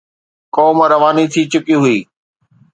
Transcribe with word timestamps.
قوم 0.55 0.77
رواني 0.91 1.25
ٿي 1.33 1.41
چڪي 1.51 1.75
هئي. 1.81 1.99